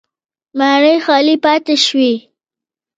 ماڼۍ 0.57 0.95
خالي 1.05 1.35
پاتې 1.45 1.75
شوې 1.85 2.13